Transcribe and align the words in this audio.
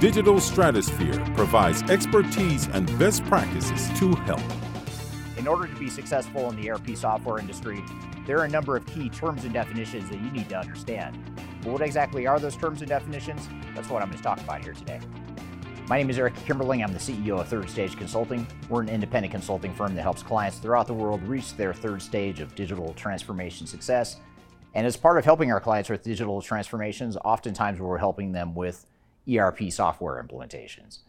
Digital 0.00 0.38
Stratosphere 0.38 1.18
provides 1.34 1.82
expertise 1.90 2.68
and 2.68 2.86
best 3.00 3.24
practices 3.24 3.88
to 3.98 4.14
help. 4.14 4.40
In 5.36 5.48
order 5.48 5.66
to 5.66 5.74
be 5.74 5.90
successful 5.90 6.48
in 6.50 6.62
the 6.62 6.70
ERP 6.70 6.96
software 6.96 7.40
industry, 7.40 7.82
there 8.24 8.38
are 8.38 8.44
a 8.44 8.48
number 8.48 8.76
of 8.76 8.86
key 8.86 9.08
terms 9.08 9.42
and 9.42 9.52
definitions 9.52 10.08
that 10.10 10.20
you 10.20 10.30
need 10.30 10.48
to 10.50 10.56
understand. 10.56 11.18
But 11.64 11.72
what 11.72 11.82
exactly 11.82 12.28
are 12.28 12.38
those 12.38 12.54
terms 12.54 12.80
and 12.80 12.88
definitions? 12.88 13.48
That's 13.74 13.88
what 13.88 14.00
I'm 14.00 14.08
going 14.08 14.18
to 14.18 14.22
talk 14.22 14.38
about 14.38 14.62
here 14.62 14.72
today. 14.72 15.00
My 15.88 15.98
name 15.98 16.10
is 16.10 16.18
Eric 16.20 16.36
Kimberling. 16.46 16.84
I'm 16.84 16.92
the 16.92 17.00
CEO 17.00 17.40
of 17.40 17.48
Third 17.48 17.68
Stage 17.68 17.96
Consulting. 17.96 18.46
We're 18.68 18.82
an 18.82 18.88
independent 18.88 19.32
consulting 19.32 19.74
firm 19.74 19.96
that 19.96 20.02
helps 20.02 20.22
clients 20.22 20.58
throughout 20.58 20.86
the 20.86 20.94
world 20.94 21.24
reach 21.24 21.56
their 21.56 21.74
third 21.74 22.00
stage 22.00 22.38
of 22.38 22.54
digital 22.54 22.94
transformation 22.94 23.66
success. 23.66 24.18
And 24.74 24.86
as 24.86 24.96
part 24.96 25.18
of 25.18 25.24
helping 25.24 25.50
our 25.50 25.58
clients 25.58 25.90
with 25.90 26.04
digital 26.04 26.40
transformations, 26.40 27.16
oftentimes 27.24 27.80
we're 27.80 27.98
helping 27.98 28.30
them 28.30 28.54
with 28.54 28.86
ERP 29.28 29.70
software 29.70 30.22
implementations. 30.22 31.00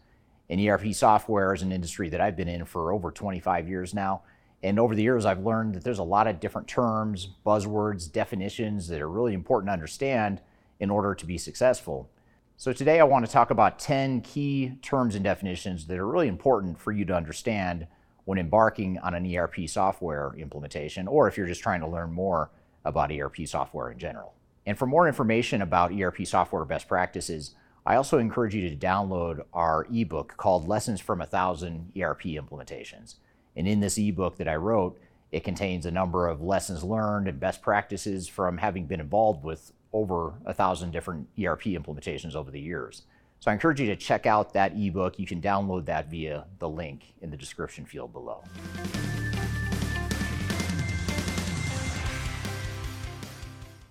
And 0.48 0.60
ERP 0.60 0.92
software 0.92 1.54
is 1.54 1.62
an 1.62 1.72
industry 1.72 2.08
that 2.08 2.20
I've 2.20 2.36
been 2.36 2.48
in 2.48 2.64
for 2.64 2.92
over 2.92 3.10
25 3.10 3.68
years 3.68 3.94
now. 3.94 4.22
And 4.62 4.78
over 4.78 4.94
the 4.94 5.02
years, 5.02 5.24
I've 5.24 5.44
learned 5.44 5.74
that 5.74 5.84
there's 5.84 6.00
a 6.00 6.04
lot 6.04 6.26
of 6.26 6.40
different 6.40 6.68
terms, 6.68 7.28
buzzwords, 7.46 8.10
definitions 8.10 8.88
that 8.88 9.00
are 9.00 9.08
really 9.08 9.32
important 9.32 9.68
to 9.68 9.72
understand 9.72 10.40
in 10.80 10.90
order 10.90 11.14
to 11.14 11.26
be 11.26 11.38
successful. 11.38 12.10
So 12.56 12.72
today 12.72 13.00
I 13.00 13.04
want 13.04 13.24
to 13.24 13.32
talk 13.32 13.50
about 13.50 13.78
10 13.78 14.20
key 14.20 14.72
terms 14.82 15.14
and 15.14 15.24
definitions 15.24 15.86
that 15.86 15.98
are 15.98 16.06
really 16.06 16.28
important 16.28 16.78
for 16.78 16.92
you 16.92 17.06
to 17.06 17.14
understand 17.14 17.86
when 18.26 18.38
embarking 18.38 18.98
on 18.98 19.14
an 19.14 19.34
ERP 19.34 19.66
software 19.66 20.34
implementation, 20.36 21.08
or 21.08 21.26
if 21.26 21.38
you're 21.38 21.46
just 21.46 21.62
trying 21.62 21.80
to 21.80 21.88
learn 21.88 22.12
more 22.12 22.50
about 22.84 23.10
ERP 23.10 23.46
software 23.46 23.90
in 23.90 23.98
general. 23.98 24.34
And 24.66 24.76
for 24.76 24.86
more 24.86 25.08
information 25.08 25.62
about 25.62 25.92
ERP 25.92 26.26
software 26.26 26.64
best 26.64 26.86
practices, 26.86 27.54
I 27.86 27.96
also 27.96 28.18
encourage 28.18 28.54
you 28.54 28.68
to 28.68 28.76
download 28.76 29.42
our 29.54 29.86
ebook 29.92 30.36
called 30.36 30.68
Lessons 30.68 31.00
from 31.00 31.20
a 31.20 31.26
Thousand 31.26 31.92
ERP 31.98 32.22
Implementations. 32.22 33.14
And 33.56 33.66
in 33.66 33.80
this 33.80 33.98
ebook 33.98 34.36
that 34.36 34.48
I 34.48 34.56
wrote, 34.56 35.00
it 35.32 35.44
contains 35.44 35.86
a 35.86 35.90
number 35.90 36.28
of 36.28 36.42
lessons 36.42 36.84
learned 36.84 37.26
and 37.26 37.40
best 37.40 37.62
practices 37.62 38.28
from 38.28 38.58
having 38.58 38.86
been 38.86 39.00
involved 39.00 39.44
with 39.44 39.72
over 39.92 40.34
a 40.44 40.52
thousand 40.52 40.90
different 40.92 41.28
ERP 41.42 41.62
implementations 41.62 42.34
over 42.34 42.50
the 42.50 42.60
years. 42.60 43.02
So 43.40 43.50
I 43.50 43.54
encourage 43.54 43.80
you 43.80 43.86
to 43.86 43.96
check 43.96 44.26
out 44.26 44.52
that 44.52 44.72
ebook. 44.76 45.18
You 45.18 45.26
can 45.26 45.40
download 45.40 45.86
that 45.86 46.10
via 46.10 46.44
the 46.58 46.68
link 46.68 47.14
in 47.22 47.30
the 47.30 47.36
description 47.36 47.86
field 47.86 48.12
below. 48.12 48.44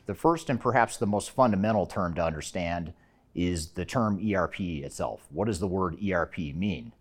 The 0.05 0.13
first 0.15 0.49
and 0.49 0.59
perhaps 0.59 0.97
the 0.97 1.07
most 1.07 1.31
fundamental 1.31 1.85
term 1.85 2.13
to 2.15 2.23
understand 2.23 2.93
is 3.35 3.69
the 3.69 3.85
term 3.85 4.19
ERP 4.25 4.59
itself. 4.59 5.27
What 5.29 5.45
does 5.45 5.59
the 5.59 5.67
word 5.67 5.97
ERP 6.03 6.37
mean? 6.37 6.93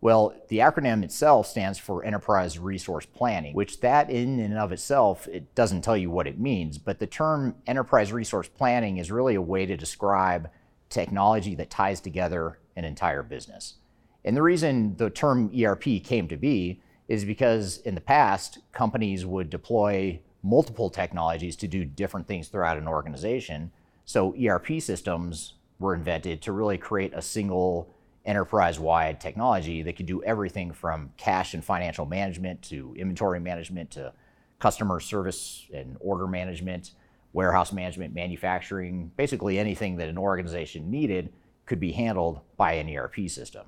Well, 0.00 0.34
the 0.48 0.58
acronym 0.58 1.02
itself 1.02 1.46
stands 1.46 1.78
for 1.78 2.04
Enterprise 2.04 2.58
Resource 2.58 3.06
Planning, 3.06 3.54
which 3.54 3.80
that 3.80 4.10
in 4.10 4.38
and 4.38 4.58
of 4.58 4.70
itself, 4.70 5.26
it 5.28 5.54
doesn't 5.54 5.80
tell 5.80 5.96
you 5.96 6.10
what 6.10 6.26
it 6.26 6.38
means, 6.38 6.76
but 6.76 6.98
the 6.98 7.06
term 7.06 7.54
Enterprise 7.66 8.12
Resource 8.12 8.48
Planning 8.48 8.98
is 8.98 9.10
really 9.10 9.34
a 9.34 9.40
way 9.40 9.64
to 9.64 9.78
describe 9.78 10.50
technology 10.90 11.54
that 11.54 11.70
ties 11.70 12.00
together 12.00 12.58
an 12.76 12.84
entire 12.84 13.22
business. 13.22 13.76
And 14.24 14.36
the 14.36 14.42
reason 14.42 14.96
the 14.96 15.08
term 15.08 15.50
ERP 15.58 16.02
came 16.02 16.28
to 16.28 16.36
be 16.36 16.82
is 17.08 17.24
because 17.24 17.78
in 17.78 17.94
the 17.94 18.00
past, 18.00 18.58
companies 18.72 19.24
would 19.24 19.48
deploy 19.48 20.20
multiple 20.42 20.90
technologies 20.90 21.56
to 21.56 21.66
do 21.66 21.84
different 21.84 22.26
things 22.26 22.48
throughout 22.48 22.76
an 22.76 22.88
organization. 22.88 23.72
So 24.04 24.34
ERP 24.36 24.80
systems 24.80 25.54
were 25.78 25.94
invented 25.94 26.42
to 26.42 26.52
really 26.52 26.78
create 26.78 27.12
a 27.14 27.22
single 27.22 27.94
enterprise-wide 28.24 29.20
technology 29.20 29.82
that 29.82 29.96
could 29.96 30.06
do 30.06 30.22
everything 30.22 30.72
from 30.72 31.12
cash 31.16 31.54
and 31.54 31.64
financial 31.64 32.06
management 32.06 32.62
to 32.62 32.94
inventory 32.96 33.38
management 33.40 33.90
to 33.90 34.12
customer 34.58 34.98
service 34.98 35.66
and 35.74 35.96
order 36.00 36.26
management, 36.26 36.92
warehouse 37.32 37.72
management, 37.72 38.14
manufacturing, 38.14 39.10
basically 39.16 39.58
anything 39.58 39.96
that 39.96 40.08
an 40.08 40.16
organization 40.16 40.90
needed 40.90 41.32
could 41.66 41.80
be 41.80 41.92
handled 41.92 42.40
by 42.56 42.72
an 42.72 42.88
ERP 42.88 43.28
system. 43.28 43.66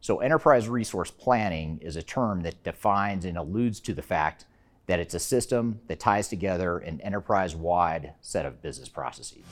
So 0.00 0.20
enterprise 0.20 0.68
resource 0.68 1.10
planning 1.10 1.78
is 1.82 1.96
a 1.96 2.02
term 2.02 2.42
that 2.42 2.62
defines 2.62 3.24
and 3.24 3.36
alludes 3.36 3.80
to 3.80 3.92
the 3.92 4.02
fact 4.02 4.46
that 4.86 5.00
it's 5.00 5.14
a 5.14 5.18
system 5.18 5.80
that 5.88 6.00
ties 6.00 6.28
together 6.28 6.78
an 6.78 7.00
enterprise-wide 7.02 8.14
set 8.22 8.46
of 8.46 8.62
business 8.62 8.88
processes. 8.88 9.42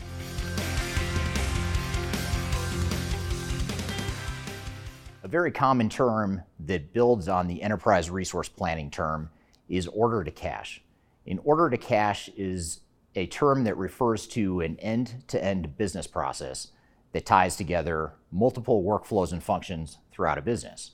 A 5.27 5.29
very 5.29 5.51
common 5.51 5.89
term 5.89 6.43
that 6.61 6.93
builds 6.93 7.27
on 7.27 7.49
the 7.49 7.61
enterprise 7.61 8.09
resource 8.09 8.49
planning 8.49 8.93
term 8.93 9.29
is 9.69 9.89
order 9.89 10.23
to 10.23 10.31
cash. 10.31 10.85
An 11.27 11.41
order 11.43 11.69
to 11.69 11.77
cash 11.77 12.31
is 12.37 12.83
a 13.17 13.27
term 13.27 13.65
that 13.65 13.77
refers 13.77 14.29
to 14.29 14.61
an 14.61 14.79
end 14.79 15.25
to 15.27 15.45
end 15.45 15.77
business 15.77 16.07
process 16.07 16.69
that 17.11 17.27
ties 17.27 17.57
together 17.57 18.13
multiple 18.31 18.85
workflows 18.85 19.33
and 19.33 19.43
functions 19.43 19.99
throughout 20.13 20.39
a 20.39 20.43
business. 20.43 20.93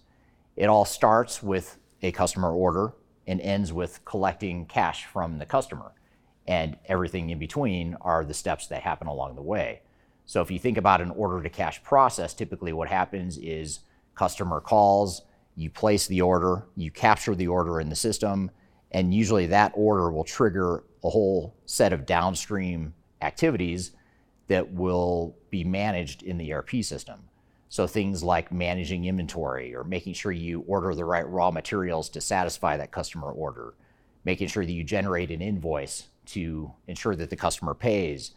It 0.56 0.64
all 0.64 0.87
starts 0.87 1.43
with 1.43 1.76
a 2.00 2.10
customer 2.10 2.54
order 2.54 2.94
and 3.26 3.38
ends 3.38 3.70
with 3.70 4.03
collecting 4.06 4.64
cash 4.64 5.04
from 5.04 5.41
the 5.41 5.47
customer. 5.47 5.93
And 6.47 6.78
everything 6.87 7.28
in 7.28 7.38
between 7.38 7.99
are 8.00 8.25
the 8.25 8.32
steps 8.32 8.66
that 8.69 8.81
happen 8.81 9.09
along 9.09 9.34
the 9.34 9.43
way. 9.43 9.82
So 10.25 10.41
if 10.41 10.50
you 10.50 10.59
think 10.59 10.78
about 10.78 11.03
an 11.03 11.10
order 11.10 11.43
to 11.43 11.50
cash 11.50 11.82
process, 11.82 12.32
typically 12.32 12.72
what 12.72 12.88
happens 12.88 13.37
is 13.37 13.81
customer 14.14 14.60
calls, 14.60 15.22
you 15.56 15.70
place 15.70 16.06
the 16.06 16.22
order, 16.22 16.64
you 16.76 16.90
capture 16.90 17.34
the 17.34 17.48
order 17.48 17.80
in 17.80 17.88
the 17.88 17.96
system, 17.96 18.50
and 18.90 19.14
usually 19.14 19.46
that 19.46 19.72
order 19.74 20.10
will 20.10 20.24
trigger 20.24 20.84
a 21.04 21.10
whole 21.10 21.54
set 21.66 21.92
of 21.92 22.06
downstream 22.06 22.94
activities 23.20 23.92
that 24.48 24.72
will 24.72 25.36
be 25.50 25.64
managed 25.64 26.22
in 26.22 26.38
the 26.38 26.52
ERP 26.52 26.82
system. 26.82 27.20
So 27.68 27.86
things 27.86 28.22
like 28.22 28.52
managing 28.52 29.06
inventory 29.06 29.74
or 29.74 29.82
making 29.82 30.12
sure 30.12 30.32
you 30.32 30.60
order 30.66 30.94
the 30.94 31.06
right 31.06 31.26
raw 31.26 31.50
materials 31.50 32.10
to 32.10 32.20
satisfy 32.20 32.76
that 32.76 32.92
customer 32.92 33.30
order, 33.30 33.74
making 34.24 34.48
sure 34.48 34.66
that 34.66 34.72
you 34.72 34.84
generate 34.84 35.30
an 35.30 35.40
invoice 35.40 36.08
to 36.26 36.72
ensure 36.86 37.16
that 37.16 37.30
the 37.30 37.36
customer 37.36 37.72
pays. 37.72 38.32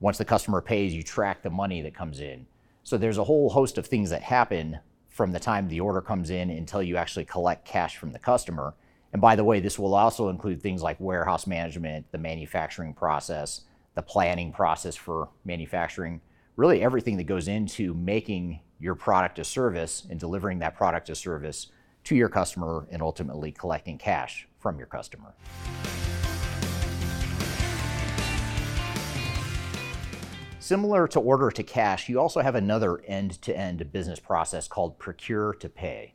Once 0.00 0.18
the 0.18 0.24
customer 0.24 0.60
pays, 0.60 0.92
you 0.92 1.02
track 1.02 1.42
the 1.42 1.50
money 1.50 1.80
that 1.80 1.94
comes 1.94 2.18
in. 2.18 2.44
So 2.82 2.98
there's 2.98 3.18
a 3.18 3.24
whole 3.24 3.50
host 3.50 3.78
of 3.78 3.86
things 3.86 4.10
that 4.10 4.22
happen 4.22 4.80
from 5.12 5.30
the 5.30 5.38
time 5.38 5.68
the 5.68 5.80
order 5.80 6.00
comes 6.00 6.30
in 6.30 6.50
until 6.50 6.82
you 6.82 6.96
actually 6.96 7.26
collect 7.26 7.66
cash 7.66 7.98
from 7.98 8.12
the 8.12 8.18
customer. 8.18 8.74
And 9.12 9.20
by 9.20 9.36
the 9.36 9.44
way, 9.44 9.60
this 9.60 9.78
will 9.78 9.94
also 9.94 10.30
include 10.30 10.62
things 10.62 10.82
like 10.82 10.98
warehouse 10.98 11.46
management, 11.46 12.10
the 12.12 12.18
manufacturing 12.18 12.94
process, 12.94 13.60
the 13.94 14.02
planning 14.02 14.52
process 14.52 14.96
for 14.96 15.28
manufacturing, 15.44 16.22
really 16.56 16.82
everything 16.82 17.18
that 17.18 17.24
goes 17.24 17.46
into 17.46 17.92
making 17.92 18.60
your 18.80 18.94
product 18.94 19.38
a 19.38 19.44
service 19.44 20.06
and 20.08 20.18
delivering 20.18 20.58
that 20.60 20.74
product 20.74 21.10
a 21.10 21.14
service 21.14 21.68
to 22.04 22.16
your 22.16 22.30
customer 22.30 22.86
and 22.90 23.02
ultimately 23.02 23.52
collecting 23.52 23.98
cash 23.98 24.48
from 24.58 24.78
your 24.78 24.86
customer. 24.86 25.34
Similar 30.62 31.08
to 31.08 31.18
order 31.18 31.50
to 31.50 31.64
cash, 31.64 32.08
you 32.08 32.20
also 32.20 32.40
have 32.40 32.54
another 32.54 33.00
end 33.08 33.42
to 33.42 33.56
end 33.56 33.90
business 33.90 34.20
process 34.20 34.68
called 34.68 34.96
procure 34.96 35.54
to 35.54 35.68
pay. 35.68 36.14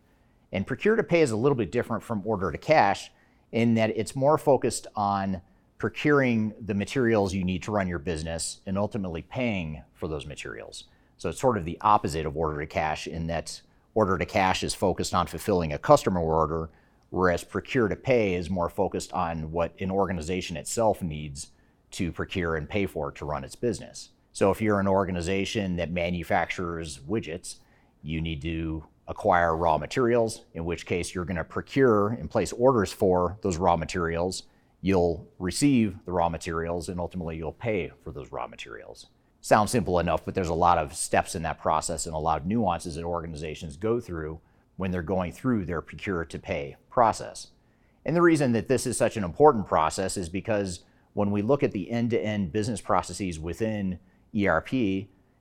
And 0.53 0.65
procure 0.65 0.95
to 0.95 1.03
pay 1.03 1.19
is 1.19 1.31
a 1.31 1.35
little 1.35 1.57
bit 1.57 1.69
different 1.69 2.01
from 2.01 2.21
order 2.23 2.49
to 2.49 2.57
cash 2.57 3.11
in 3.51 3.73
that 3.73 3.89
it's 3.97 4.15
more 4.15 4.37
focused 4.37 4.87
on 4.95 5.41
procuring 5.77 6.53
the 6.61 6.73
materials 6.73 7.33
you 7.33 7.43
need 7.43 7.61
to 7.63 7.73
run 7.73 7.89
your 7.89 7.99
business 7.99 8.61
and 8.65 8.77
ultimately 8.77 9.21
paying 9.21 9.83
for 9.93 10.07
those 10.07 10.25
materials. 10.25 10.85
So 11.17 11.27
it's 11.27 11.41
sort 11.41 11.57
of 11.57 11.65
the 11.65 11.77
opposite 11.81 12.25
of 12.25 12.37
order 12.37 12.61
to 12.61 12.67
cash 12.67 13.05
in 13.05 13.27
that 13.27 13.59
order 13.95 14.17
to 14.17 14.25
cash 14.25 14.63
is 14.63 14.73
focused 14.73 15.13
on 15.13 15.27
fulfilling 15.27 15.73
a 15.73 15.77
customer 15.77 16.21
order, 16.21 16.69
whereas 17.09 17.43
procure 17.43 17.89
to 17.89 17.97
pay 17.97 18.35
is 18.35 18.49
more 18.49 18.69
focused 18.69 19.11
on 19.11 19.51
what 19.51 19.73
an 19.81 19.91
organization 19.91 20.55
itself 20.55 21.01
needs 21.01 21.47
to 21.91 22.13
procure 22.13 22.55
and 22.55 22.69
pay 22.69 22.85
for 22.85 23.11
to 23.11 23.25
run 23.25 23.43
its 23.43 23.55
business. 23.55 24.11
So 24.37 24.51
if 24.51 24.61
you're 24.61 24.79
an 24.79 24.87
organization 24.87 25.77
that 25.77 25.89
manufactures 25.89 26.99
widgets, 27.09 27.55
you 28.03 28.21
need 28.21 28.43
to 28.43 28.83
acquire 29.07 29.57
raw 29.57 29.79
materials, 29.79 30.43
in 30.53 30.63
which 30.63 30.85
case 30.85 31.15
you're 31.15 31.25
going 31.25 31.37
to 31.37 31.43
procure 31.43 32.09
and 32.09 32.29
place 32.29 32.53
orders 32.53 32.93
for 32.93 33.39
those 33.41 33.57
raw 33.57 33.75
materials. 33.75 34.43
You'll 34.79 35.27
receive 35.39 35.97
the 36.05 36.11
raw 36.11 36.29
materials 36.29 36.87
and 36.87 36.99
ultimately 36.99 37.35
you'll 37.35 37.51
pay 37.51 37.91
for 38.03 38.11
those 38.11 38.31
raw 38.31 38.45
materials. 38.45 39.07
Sounds 39.41 39.71
simple 39.71 39.97
enough, 39.97 40.23
but 40.23 40.35
there's 40.35 40.49
a 40.49 40.53
lot 40.53 40.77
of 40.77 40.93
steps 40.93 41.33
in 41.33 41.41
that 41.41 41.59
process 41.59 42.05
and 42.05 42.13
a 42.13 42.19
lot 42.19 42.39
of 42.39 42.45
nuances 42.45 42.93
that 42.93 43.05
organizations 43.05 43.75
go 43.75 43.99
through 43.99 44.39
when 44.75 44.91
they're 44.91 45.01
going 45.01 45.31
through 45.31 45.65
their 45.65 45.81
procure 45.81 46.23
to 46.25 46.37
pay 46.37 46.75
process. 46.91 47.47
And 48.05 48.15
the 48.15 48.21
reason 48.21 48.51
that 48.51 48.67
this 48.67 48.85
is 48.85 48.97
such 48.97 49.17
an 49.17 49.23
important 49.23 49.65
process 49.65 50.15
is 50.15 50.29
because 50.29 50.81
when 51.13 51.31
we 51.31 51.41
look 51.41 51.63
at 51.63 51.71
the 51.71 51.89
end 51.89 52.11
to 52.11 52.21
end 52.21 52.51
business 52.51 52.81
processes 52.81 53.39
within 53.39 53.97
ERP, 54.35 54.73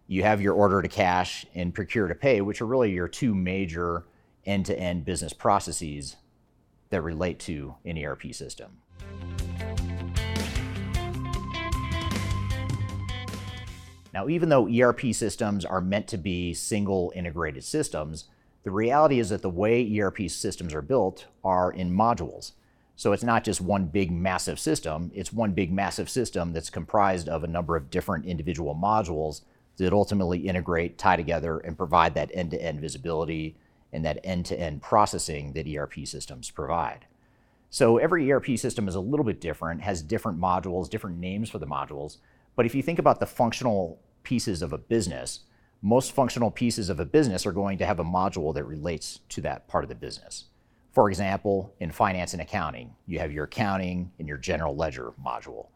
you 0.09 0.23
have 0.23 0.41
your 0.41 0.55
order 0.55 0.83
to 0.83 0.89
cash 0.89 1.47
and 1.55 1.75
procure 1.75 2.09
to 2.09 2.15
pay, 2.15 2.41
which 2.41 2.61
are 2.61 2.67
really 2.67 2.93
your 2.93 3.09
two 3.09 3.35
major 3.35 4.05
end 4.45 4.67
to 4.67 4.79
end 4.79 5.05
business 5.05 5.33
processes 5.33 6.17
that 6.91 7.03
relate 7.03 7.39
to 7.41 7.75
an 7.85 7.99
ERP 7.99 8.33
system. 8.33 8.79
Now, 14.15 14.29
even 14.29 14.49
though 14.49 14.67
ERP 14.67 15.13
systems 15.13 15.65
are 15.65 15.81
meant 15.83 16.07
to 16.09 16.17
be 16.17 16.55
single 16.55 17.13
integrated 17.15 17.65
systems, 17.65 18.25
the 18.63 18.71
reality 18.71 19.19
is 19.19 19.29
that 19.29 19.43
the 19.43 19.51
way 19.51 19.99
ERP 19.99 20.31
systems 20.31 20.73
are 20.73 20.81
built 20.83 21.27
are 21.45 21.71
in 21.71 21.93
modules. 21.93 22.53
So 22.97 23.13
it's 23.13 23.23
not 23.23 23.45
just 23.45 23.61
one 23.61 23.87
big 23.87 24.11
massive 24.11 24.59
system, 24.59 25.11
it's 25.15 25.33
one 25.33 25.53
big 25.53 25.71
massive 25.71 26.09
system 26.09 26.55
that's 26.55 26.71
comprised 26.71 27.29
of 27.29 27.45
a 27.45 27.49
number 27.49 27.77
of 27.77 27.91
different 27.91 28.25
individual 28.25 28.75
modules 28.75 29.43
that 29.77 29.93
ultimately 29.93 30.39
integrate, 30.39 30.97
tie 30.97 31.17
together, 31.17 31.59
and 31.59 31.77
provide 31.77 32.15
that 32.15 32.31
end 32.33 32.51
to 32.53 32.63
end 32.63 32.81
visibility 32.81 33.57
and 33.93 34.05
that 34.05 34.19
end 34.25 34.47
to 34.47 34.59
end 34.59 34.81
processing 34.81 35.53
that 35.53 35.69
ERP 35.69 36.07
systems 36.07 36.51
provide. 36.51 37.07
So 37.69 37.99
every 37.99 38.33
ERP 38.33 38.57
system 38.57 38.89
is 38.89 38.95
a 38.95 39.01
little 39.01 39.25
bit 39.25 39.41
different, 39.41 39.83
has 39.83 40.01
different 40.01 40.41
modules, 40.41 40.89
different 40.89 41.19
names 41.19 41.51
for 41.51 41.59
the 41.59 41.67
modules. 41.67 42.17
But 42.55 42.65
if 42.65 42.75
you 42.75 42.83
think 42.83 42.99
about 42.99 43.21
the 43.21 43.27
functional 43.27 44.01
pieces 44.23 44.63
of 44.63 44.73
a 44.73 44.79
business, 44.79 45.41
most 45.83 46.13
functional 46.13 46.51
pieces 46.51 46.89
of 46.89 46.99
a 46.99 47.05
business 47.05 47.45
are 47.45 47.53
going 47.53 47.77
to 47.79 47.87
have 47.87 48.01
a 48.01 48.05
module 48.05 48.55
that 48.55 48.65
relates 48.65 49.21
to 49.29 49.43
that 49.43 49.69
part 49.69 49.85
of 49.85 49.89
the 49.89 49.95
business. 49.95 50.47
For 50.97 51.11
example, 51.11 51.75
in 51.79 51.91
finance 51.91 52.33
and 52.33 52.41
accounting, 52.41 52.95
you 53.07 53.19
have 53.19 53.31
your 53.31 53.45
accounting 53.45 54.13
and 54.19 54.27
your 54.27 54.39
general 54.39 54.75
ledger 54.75 55.13
module. 55.23 55.67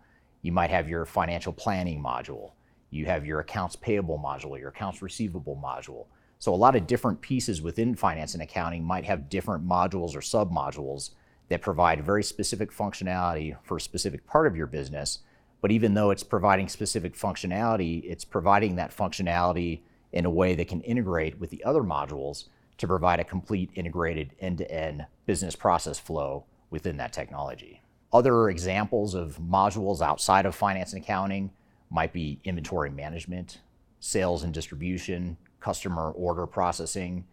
You 0.41 0.51
might 0.51 0.71
have 0.71 0.89
your 0.89 1.05
financial 1.05 1.53
planning 1.53 2.03
module. 2.03 2.53
You 2.89 3.05
have 3.05 3.27
your 3.27 3.41
accounts 3.41 3.77
payable 3.77 4.19
module, 4.19 4.59
your 4.59 4.71
accounts 4.71 5.03
receivable 5.03 5.61
module. 5.63 6.07
So 6.39 6.55
a 6.55 6.57
lot 6.57 6.75
of 6.75 6.87
different 6.87 7.21
pieces 7.21 7.61
within 7.61 7.95
finance 7.95 8.33
and 8.33 8.43
accounting 8.43 8.83
might 8.83 9.05
have 9.05 9.29
different 9.29 9.69
modules 9.69 10.17
or 10.17 10.21
submodules 10.21 11.11
that 11.51 11.61
provide 11.61 12.03
very 12.03 12.25
specific 12.25 12.73
functionality 12.73 13.55
for 13.63 13.77
a 13.77 13.81
specific 13.83 14.27
part 14.27 14.47
of 14.47 14.57
your 14.57 14.69
business. 14.69 15.19
But 15.61 15.71
even 15.71 15.93
though 15.93 16.13
it's 16.13 16.23
providing 16.23 16.71
specific 16.71 17.15
functionality, 17.15 18.03
it's 18.07 18.25
providing 18.25 18.77
that 18.77 18.97
functionality 18.97 19.83
in 20.15 20.25
a 20.25 20.31
way 20.31 20.55
that 20.55 20.69
can 20.69 20.81
integrate 20.81 21.39
with 21.39 21.51
the 21.51 21.63
other 21.63 21.83
modules 21.83 22.47
to 22.81 22.87
provide 22.87 23.21
a 23.21 23.25
complete 23.25 23.71
integrated 23.75 24.31
end-to-end 24.41 25.05
business 25.27 25.55
process 25.55 25.99
flow 25.99 26.45
within 26.71 26.97
that 26.97 27.13
technology. 27.13 27.83
Other 28.11 28.49
examples 28.49 29.15
of 29.15 29.39
modules 29.39 30.01
outside 30.01 30.47
of 30.47 30.55
finance 30.55 30.95
and 30.95 31.03
accounting 31.03 31.51
might 31.91 32.15
be 32.15 32.41
inventory 32.43 32.89
management, 32.89 33.59
sales 33.99 34.45
and 34.45 34.55
distribution, 34.55 35.37
customer 35.61 36.11
order 36.13 36.47
processing. 36.47 37.27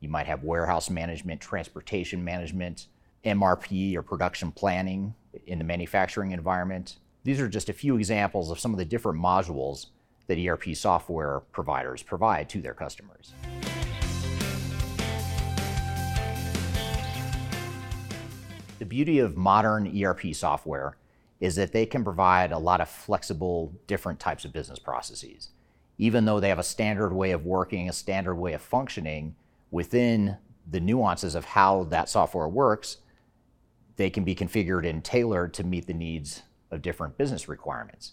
You 0.00 0.08
might 0.08 0.26
have 0.26 0.44
warehouse 0.44 0.88
management, 0.88 1.42
transportation 1.42 2.24
management, 2.24 2.86
MRP 3.22 3.96
or 3.96 4.02
production 4.02 4.50
planning 4.50 5.14
in 5.46 5.58
the 5.58 5.64
manufacturing 5.64 6.32
environment. 6.32 6.96
These 7.22 7.38
are 7.38 7.48
just 7.48 7.68
a 7.68 7.74
few 7.74 7.98
examples 7.98 8.50
of 8.50 8.58
some 8.58 8.72
of 8.72 8.78
the 8.78 8.84
different 8.86 9.20
modules 9.20 9.88
that 10.26 10.38
ERP 10.38 10.74
software 10.74 11.40
providers 11.52 12.02
provide 12.02 12.48
to 12.48 12.62
their 12.62 12.74
customers. 12.74 13.34
The 18.78 18.84
beauty 18.84 19.20
of 19.20 19.36
modern 19.36 19.86
ERP 20.02 20.34
software 20.34 20.96
is 21.40 21.56
that 21.56 21.72
they 21.72 21.86
can 21.86 22.04
provide 22.04 22.52
a 22.52 22.58
lot 22.58 22.80
of 22.80 22.88
flexible, 22.88 23.72
different 23.86 24.20
types 24.20 24.44
of 24.44 24.52
business 24.52 24.78
processes. 24.78 25.50
Even 25.98 26.26
though 26.26 26.40
they 26.40 26.50
have 26.50 26.58
a 26.58 26.64
standard 26.64 27.12
way 27.12 27.30
of 27.30 27.46
working, 27.46 27.88
a 27.88 27.92
standard 27.92 28.34
way 28.34 28.52
of 28.52 28.60
functioning, 28.60 29.34
within 29.70 30.36
the 30.70 30.80
nuances 30.80 31.34
of 31.34 31.44
how 31.44 31.84
that 31.84 32.08
software 32.08 32.48
works, 32.48 32.98
they 33.96 34.10
can 34.10 34.24
be 34.24 34.34
configured 34.34 34.88
and 34.88 35.02
tailored 35.02 35.54
to 35.54 35.64
meet 35.64 35.86
the 35.86 35.94
needs 35.94 36.42
of 36.70 36.82
different 36.82 37.16
business 37.16 37.48
requirements. 37.48 38.12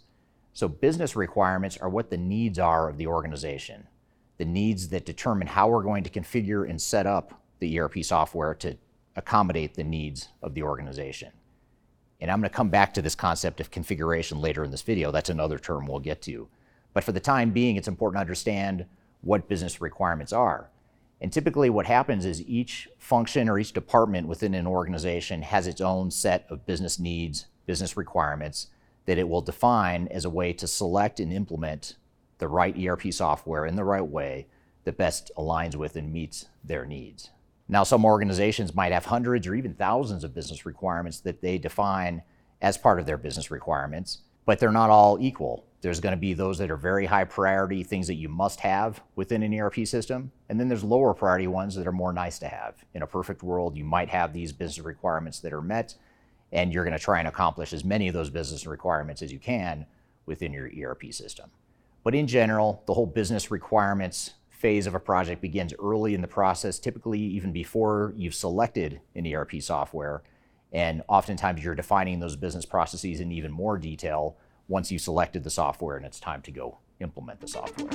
So, 0.54 0.68
business 0.68 1.16
requirements 1.16 1.78
are 1.78 1.90
what 1.90 2.10
the 2.10 2.18
needs 2.18 2.60
are 2.60 2.88
of 2.88 2.98
the 2.98 3.08
organization, 3.08 3.88
the 4.38 4.46
needs 4.46 4.90
that 4.90 5.06
determine 5.06 5.48
how 5.48 5.68
we're 5.68 5.84
going 5.84 6.04
to 6.04 6.10
configure 6.10 6.70
and 6.70 6.82
set 6.82 7.06
up 7.06 7.42
the 7.60 7.80
ERP 7.80 8.04
software 8.04 8.54
to 8.56 8.78
accommodate 9.16 9.76
the 9.76 9.84
needs 9.84 10.30
of 10.42 10.54
the 10.54 10.64
organization. 10.64 11.32
And 12.20 12.32
I'm 12.32 12.40
going 12.40 12.50
to 12.50 12.56
come 12.56 12.70
back 12.70 12.94
to 12.94 13.02
this 13.02 13.16
concept 13.16 13.60
of 13.60 13.72
configuration 13.72 14.40
later 14.40 14.64
in 14.64 14.72
this 14.72 14.82
video. 14.82 15.12
That's 15.12 15.30
another 15.30 15.60
term 15.60 15.88
we'll 15.88 16.00
get 16.00 16.22
to. 16.24 16.48
But 16.94 17.04
for 17.04 17.12
the 17.12 17.20
time 17.20 17.52
being, 17.52 17.76
it's 17.76 17.88
important 17.88 18.18
to 18.18 18.22
understand 18.22 18.86
what 19.22 19.50
business 19.50 19.82
requirements 19.82 20.32
are. 20.32 20.70
And 21.20 21.32
typically, 21.32 21.70
what 21.70 21.86
happens 21.86 22.26
is 22.26 22.42
each 22.44 22.90
function 22.98 23.48
or 23.50 23.58
each 23.58 23.72
department 23.72 24.28
within 24.28 24.54
an 24.54 24.68
organization 24.68 25.42
has 25.42 25.68
its 25.68 25.82
own 25.82 26.12
set 26.12 26.46
of 26.50 26.66
business 26.66 27.00
needs, 27.00 27.46
business 27.66 27.96
requirements 27.96 28.68
that 29.06 29.18
it 29.18 29.28
will 29.28 29.42
define 29.42 30.08
as 30.10 30.26
a 30.26 30.30
way 30.30 30.54
to 30.54 30.68
select 30.68 31.20
and 31.20 31.32
implement 31.32 31.96
the 32.38 32.48
right 32.48 32.78
ERP 32.78 33.14
software 33.14 33.66
in 33.66 33.76
the 33.76 33.84
right 33.84 34.06
way 34.06 34.48
that 34.84 34.98
best 34.98 35.32
aligns 35.38 35.76
with 35.76 35.96
and 35.96 36.12
meets 36.12 36.48
their 36.64 36.86
needs. 36.86 37.30
Now, 37.70 37.84
some 37.84 38.06
organizations 38.06 38.76
might 38.76 38.92
have 38.92 39.06
hundreds 39.06 39.48
or 39.48 39.56
even 39.56 39.74
thousands 39.74 40.24
of 40.24 40.36
business 40.36 40.66
requirements 40.66 41.22
that 41.22 41.42
they 41.42 41.58
define 41.58 42.22
as 42.62 42.78
part 42.78 43.00
of 43.00 43.06
their 43.06 43.18
business 43.18 43.52
requirements, 43.52 44.20
but 44.46 44.60
they're 44.60 44.72
not 44.72 44.90
all 44.90 45.18
equal. 45.20 45.66
There's 45.82 46.00
going 46.00 46.12
to 46.16 46.20
be 46.20 46.34
those 46.34 46.58
that 46.60 46.72
are 46.72 46.78
very 46.78 47.06
high 47.06 47.26
priority, 47.26 47.84
things 47.84 48.08
that 48.08 48.16
you 48.16 48.30
must 48.30 48.62
have 48.62 49.02
within 49.16 49.44
an 49.44 49.54
ERP 49.54 49.86
system, 49.86 50.32
and 50.50 50.60
then 50.60 50.70
there's 50.70 50.84
lower 50.84 51.14
priority 51.14 51.48
ones 51.48 51.76
that 51.76 51.88
are 51.88 51.92
more 51.92 52.14
nice 52.14 52.40
to 52.40 52.48
have. 52.48 52.84
In 52.94 53.02
a 53.02 53.08
perfect 53.08 53.44
world, 53.44 53.76
you 53.76 53.84
might 53.84 54.10
have 54.10 54.34
these 54.34 54.54
business 54.54 54.86
requirements 54.86 55.40
that 55.40 55.52
are 55.52 55.62
met, 55.62 55.96
and 56.52 56.74
you're 56.74 56.86
going 56.86 56.98
to 56.98 57.04
try 57.04 57.20
and 57.20 57.28
accomplish 57.28 57.74
as 57.74 57.84
many 57.84 58.08
of 58.08 58.14
those 58.14 58.30
business 58.30 58.66
requirements 58.66 59.22
as 59.22 59.32
you 59.32 59.40
can 59.40 59.86
within 60.26 60.54
your 60.54 60.70
ERP 60.70 61.12
system. 61.12 61.50
But 62.04 62.16
in 62.16 62.28
general, 62.28 62.84
the 62.86 62.94
whole 62.94 63.06
business 63.06 63.52
requirements 63.52 64.34
phase 64.64 64.88
of 64.88 64.96
a 64.96 65.00
project 65.00 65.42
begins 65.42 65.74
early 65.78 66.14
in 66.14 66.22
the 66.22 66.28
process, 66.28 66.80
typically 66.80 67.20
even 67.20 67.52
before 67.52 68.14
you've 68.16 68.34
selected 68.34 69.02
an 69.14 69.28
ERP 69.28 69.62
software. 69.62 70.24
And 70.72 71.04
oftentimes 71.10 71.62
you're 71.62 71.76
defining 71.76 72.22
those 72.22 72.38
business 72.38 72.66
processes 72.66 73.20
in 73.20 73.30
even 73.34 73.52
more 73.52 73.78
detail 73.78 74.38
once 74.70 74.90
you've 74.90 75.02
selected 75.02 75.44
the 75.44 75.50
software 75.50 75.98
and 75.98 76.06
it's 76.06 76.18
time 76.18 76.42
to 76.44 76.52
go 76.52 76.78
implement 77.02 77.42
the 77.42 77.48
software. 77.50 77.90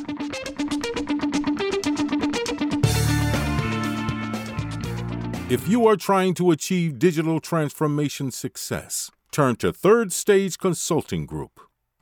If 5.51 5.67
you 5.67 5.87
are 5.87 5.97
trying 5.97 6.35
to 6.35 6.51
achieve 6.51 6.99
digital 6.99 7.41
transformation 7.41 8.31
success, 8.31 9.11
turn 9.33 9.57
to 9.57 9.73
Third 9.73 10.13
Stage 10.13 10.59
Consulting 10.59 11.25
Group. 11.25 11.68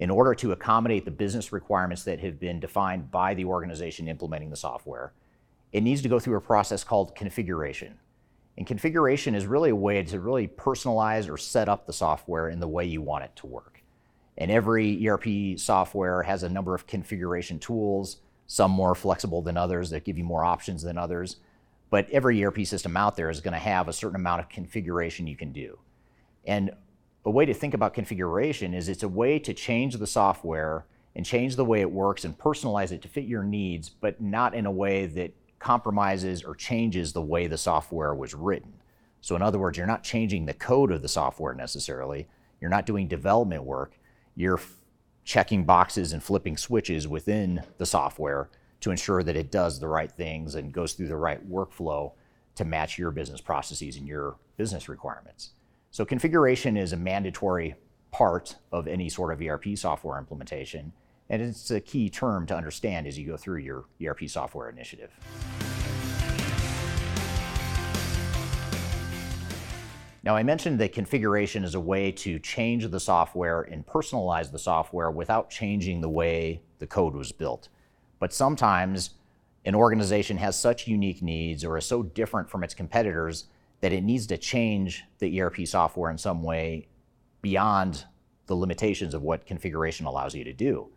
in 0.00 0.10
order 0.10 0.34
to 0.34 0.52
accommodate 0.52 1.04
the 1.04 1.10
business 1.10 1.52
requirements 1.52 2.04
that 2.04 2.20
have 2.20 2.38
been 2.38 2.60
defined 2.60 3.10
by 3.10 3.34
the 3.34 3.44
organization 3.44 4.08
implementing 4.08 4.50
the 4.50 4.56
software, 4.56 5.12
it 5.72 5.82
needs 5.82 6.02
to 6.02 6.08
go 6.08 6.20
through 6.20 6.36
a 6.36 6.40
process 6.40 6.84
called 6.84 7.14
configuration. 7.14 7.98
And 8.56 8.66
configuration 8.66 9.34
is 9.34 9.46
really 9.46 9.70
a 9.70 9.76
way 9.76 10.02
to 10.02 10.20
really 10.20 10.48
personalize 10.48 11.30
or 11.30 11.36
set 11.36 11.68
up 11.68 11.86
the 11.86 11.92
software 11.92 12.48
in 12.48 12.60
the 12.60 12.68
way 12.68 12.84
you 12.84 13.02
want 13.02 13.24
it 13.24 13.34
to 13.36 13.46
work. 13.46 13.82
And 14.36 14.50
every 14.50 15.06
ERP 15.06 15.58
software 15.58 16.22
has 16.22 16.42
a 16.42 16.48
number 16.48 16.74
of 16.74 16.86
configuration 16.86 17.58
tools, 17.58 18.18
some 18.46 18.70
more 18.70 18.94
flexible 18.94 19.42
than 19.42 19.56
others 19.56 19.90
that 19.90 20.04
give 20.04 20.16
you 20.16 20.24
more 20.24 20.44
options 20.44 20.82
than 20.82 20.96
others. 20.96 21.36
But 21.90 22.08
every 22.10 22.44
ERP 22.44 22.64
system 22.64 22.96
out 22.96 23.16
there 23.16 23.30
is 23.30 23.40
going 23.40 23.52
to 23.52 23.58
have 23.58 23.88
a 23.88 23.92
certain 23.92 24.16
amount 24.16 24.40
of 24.40 24.48
configuration 24.48 25.26
you 25.26 25.36
can 25.36 25.52
do. 25.52 25.78
And 26.44 26.70
a 27.24 27.30
way 27.30 27.44
to 27.44 27.54
think 27.54 27.74
about 27.74 27.94
configuration 27.94 28.74
is 28.74 28.88
it's 28.88 29.02
a 29.02 29.08
way 29.08 29.38
to 29.40 29.52
change 29.52 29.96
the 29.96 30.06
software 30.06 30.86
and 31.14 31.26
change 31.26 31.56
the 31.56 31.64
way 31.64 31.80
it 31.80 31.90
works 31.90 32.24
and 32.24 32.38
personalize 32.38 32.92
it 32.92 33.02
to 33.02 33.08
fit 33.08 33.24
your 33.24 33.42
needs, 33.42 33.88
but 33.88 34.20
not 34.20 34.54
in 34.54 34.66
a 34.66 34.70
way 34.70 35.06
that 35.06 35.34
compromises 35.58 36.44
or 36.44 36.54
changes 36.54 37.12
the 37.12 37.22
way 37.22 37.46
the 37.46 37.58
software 37.58 38.14
was 38.14 38.34
written. 38.34 38.72
So, 39.20 39.34
in 39.34 39.42
other 39.42 39.58
words, 39.58 39.76
you're 39.76 39.86
not 39.86 40.04
changing 40.04 40.46
the 40.46 40.54
code 40.54 40.92
of 40.92 41.02
the 41.02 41.08
software 41.08 41.54
necessarily. 41.54 42.28
You're 42.60 42.70
not 42.70 42.86
doing 42.86 43.08
development 43.08 43.64
work. 43.64 43.98
You're 44.36 44.58
f- 44.58 44.76
checking 45.24 45.64
boxes 45.64 46.12
and 46.12 46.22
flipping 46.22 46.56
switches 46.56 47.08
within 47.08 47.62
the 47.78 47.86
software 47.86 48.48
to 48.80 48.90
ensure 48.90 49.24
that 49.24 49.36
it 49.36 49.50
does 49.50 49.80
the 49.80 49.88
right 49.88 50.10
things 50.10 50.54
and 50.54 50.72
goes 50.72 50.92
through 50.92 51.08
the 51.08 51.16
right 51.16 51.46
workflow 51.50 52.12
to 52.54 52.64
match 52.64 52.96
your 52.96 53.10
business 53.10 53.40
processes 53.40 53.96
and 53.96 54.06
your 54.06 54.36
business 54.56 54.88
requirements. 54.88 55.50
So, 55.90 56.04
configuration 56.04 56.76
is 56.76 56.92
a 56.92 56.96
mandatory 56.96 57.74
part 58.10 58.56
of 58.72 58.86
any 58.86 59.08
sort 59.08 59.32
of 59.32 59.40
ERP 59.40 59.76
software 59.76 60.18
implementation. 60.18 60.92
And 61.30 61.42
it's 61.42 61.70
a 61.70 61.80
key 61.80 62.08
term 62.08 62.46
to 62.46 62.56
understand 62.56 63.06
as 63.06 63.18
you 63.18 63.26
go 63.26 63.36
through 63.36 63.58
your 63.58 63.84
ERP 64.02 64.28
software 64.28 64.70
initiative. 64.70 65.10
Now, 70.24 70.36
I 70.36 70.42
mentioned 70.42 70.78
that 70.80 70.92
configuration 70.92 71.64
is 71.64 71.74
a 71.74 71.80
way 71.80 72.12
to 72.12 72.38
change 72.38 72.86
the 72.86 73.00
software 73.00 73.62
and 73.62 73.86
personalize 73.86 74.52
the 74.52 74.58
software 74.58 75.10
without 75.10 75.48
changing 75.48 76.00
the 76.00 76.08
way 76.08 76.60
the 76.80 76.86
code 76.86 77.14
was 77.14 77.32
built. 77.32 77.68
But 78.18 78.32
sometimes 78.34 79.10
an 79.64 79.74
organization 79.74 80.36
has 80.38 80.58
such 80.58 80.86
unique 80.86 81.22
needs 81.22 81.64
or 81.64 81.78
is 81.78 81.86
so 81.86 82.02
different 82.02 82.50
from 82.50 82.62
its 82.62 82.74
competitors 82.74 83.44
that 83.80 83.92
it 83.92 84.02
needs 84.02 84.26
to 84.26 84.36
change 84.36 85.04
the 85.18 85.40
ERP 85.40 85.66
software 85.66 86.10
in 86.10 86.18
some 86.18 86.42
way 86.42 86.88
beyond 87.42 88.04
the 88.46 88.56
limitations 88.56 89.14
of 89.14 89.22
what 89.22 89.46
configuration 89.46 90.06
allows 90.06 90.34
you 90.34 90.44
to 90.44 90.52
do. 90.52 90.88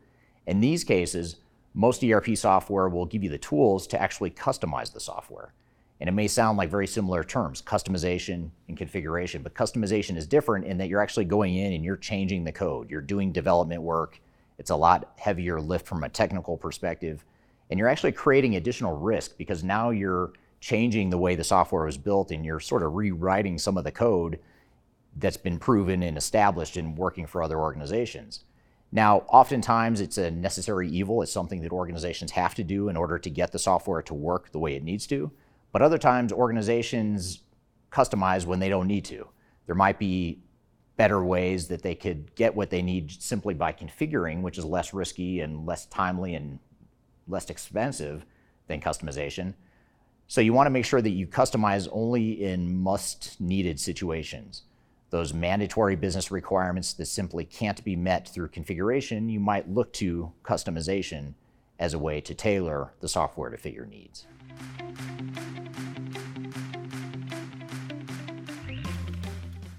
In 0.47 0.59
these 0.59 0.83
cases, 0.83 1.37
most 1.73 2.03
ERP 2.03 2.35
software 2.35 2.89
will 2.89 3.05
give 3.05 3.23
you 3.23 3.29
the 3.29 3.37
tools 3.37 3.87
to 3.87 4.01
actually 4.01 4.31
customize 4.31 4.91
the 4.91 4.99
software. 4.99 5.53
And 5.99 6.09
it 6.09 6.13
may 6.13 6.27
sound 6.27 6.57
like 6.57 6.71
very 6.71 6.87
similar 6.87 7.23
terms, 7.23 7.61
customization 7.61 8.49
and 8.67 8.75
configuration, 8.75 9.43
but 9.43 9.53
customization 9.53 10.17
is 10.17 10.25
different 10.25 10.65
in 10.65 10.79
that 10.79 10.89
you're 10.89 11.01
actually 11.01 11.25
going 11.25 11.55
in 11.55 11.73
and 11.73 11.85
you're 11.85 11.95
changing 11.95 12.43
the 12.43 12.51
code. 12.51 12.89
You're 12.89 13.01
doing 13.01 13.31
development 13.31 13.83
work. 13.83 14.19
It's 14.57 14.71
a 14.71 14.75
lot 14.75 15.13
heavier 15.17 15.61
lift 15.61 15.85
from 15.85 16.03
a 16.03 16.09
technical 16.09 16.57
perspective. 16.57 17.23
And 17.69 17.77
you're 17.77 17.87
actually 17.87 18.13
creating 18.13 18.55
additional 18.55 18.97
risk 18.97 19.37
because 19.37 19.63
now 19.63 19.91
you're 19.91 20.33
changing 20.61 21.09
the 21.09 21.17
way 21.17 21.35
the 21.35 21.43
software 21.43 21.85
was 21.85 21.97
built 21.97 22.31
and 22.31 22.45
you're 22.45 22.59
sort 22.59 22.83
of 22.83 22.93
rewriting 22.93 23.57
some 23.57 23.77
of 23.77 23.83
the 23.83 23.91
code 23.91 24.39
that's 25.17 25.35
been 25.35 25.59
proven 25.59 26.03
and 26.03 26.17
established 26.17 26.77
in 26.77 26.95
working 26.95 27.25
for 27.25 27.43
other 27.43 27.59
organizations. 27.59 28.45
Now, 28.91 29.19
oftentimes 29.27 29.99
it's 29.99 30.17
a 30.17 30.31
necessary 30.31 30.89
evil. 30.89 31.21
It's 31.21 31.31
something 31.31 31.61
that 31.61 31.71
organizations 31.71 32.31
have 32.31 32.55
to 32.55 32.63
do 32.63 32.89
in 32.89 32.95
order 32.95 33.17
to 33.17 33.29
get 33.29 33.51
the 33.51 33.59
software 33.59 34.01
to 34.03 34.13
work 34.13 34.51
the 34.51 34.59
way 34.59 34.75
it 34.75 34.83
needs 34.83 35.07
to. 35.07 35.31
But 35.71 35.81
other 35.81 35.97
times 35.97 36.31
organizations 36.31 37.39
customize 37.91 38.45
when 38.45 38.59
they 38.59 38.69
don't 38.69 38.87
need 38.87 39.05
to. 39.05 39.27
There 39.65 39.75
might 39.75 39.97
be 39.97 40.41
better 40.97 41.23
ways 41.23 41.69
that 41.69 41.81
they 41.81 41.95
could 41.95 42.35
get 42.35 42.55
what 42.55 42.69
they 42.69 42.81
need 42.81 43.09
simply 43.11 43.53
by 43.53 43.73
configuring, 43.73 44.41
which 44.41 44.57
is 44.57 44.65
less 44.65 44.93
risky 44.93 45.39
and 45.39 45.65
less 45.65 45.85
timely 45.87 46.35
and 46.35 46.59
less 47.27 47.49
expensive 47.49 48.25
than 48.67 48.81
customization. 48.81 49.55
So 50.31 50.39
you 50.39 50.53
want 50.53 50.67
to 50.67 50.71
make 50.71 50.85
sure 50.85 51.01
that 51.01 51.09
you 51.09 51.27
customize 51.27 51.89
only 51.91 52.41
in 52.41 52.81
must 52.81 53.35
needed 53.41 53.77
situations 53.81 54.61
those 55.09 55.33
mandatory 55.33 55.97
business 55.97 56.31
requirements 56.31 56.93
that 56.93 57.07
simply 57.07 57.43
can't 57.43 57.83
be 57.83 57.97
met 57.97 58.29
through 58.29 58.47
configuration, 58.47 59.27
you 59.27 59.41
might 59.41 59.69
look 59.69 59.91
to 59.91 60.31
customization 60.41 61.33
as 61.79 61.93
a 61.93 61.99
way 61.99 62.21
to 62.21 62.33
tailor 62.33 62.93
the 63.01 63.09
software 63.09 63.49
to 63.49 63.57
fit 63.57 63.73
your 63.73 63.87
needs. 63.87 64.25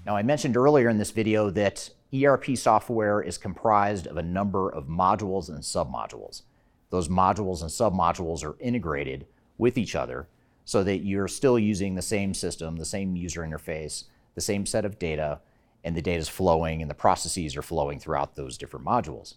Now, 0.05 0.15
I 0.15 0.21
mentioned 0.21 0.55
earlier 0.55 0.87
in 0.87 0.99
this 0.99 1.09
video 1.09 1.49
that 1.49 1.89
ERP 2.13 2.55
software 2.57 3.23
is 3.23 3.39
comprised 3.39 4.05
of 4.05 4.17
a 4.17 4.23
number 4.23 4.69
of 4.69 4.85
modules 4.85 5.49
and 5.49 5.63
submodules. 5.63 6.43
Those 6.91 7.07
modules 7.07 7.61
and 7.63 7.71
submodules 7.71 8.43
are 8.43 8.55
integrated 8.59 9.25
with 9.57 9.79
each 9.79 9.95
other 9.95 10.27
so 10.65 10.83
that 10.83 10.99
you're 10.99 11.27
still 11.27 11.59
using 11.59 11.95
the 11.95 12.01
same 12.01 12.33
system, 12.33 12.77
the 12.77 12.85
same 12.85 13.15
user 13.15 13.41
interface, 13.41 14.05
the 14.35 14.41
same 14.41 14.65
set 14.65 14.85
of 14.85 14.99
data, 14.99 15.41
and 15.83 15.95
the 15.95 16.01
data 16.01 16.19
is 16.19 16.29
flowing 16.29 16.81
and 16.81 16.89
the 16.89 16.95
processes 16.95 17.57
are 17.57 17.61
flowing 17.61 17.99
throughout 17.99 18.35
those 18.35 18.57
different 18.57 18.85
modules. 18.85 19.35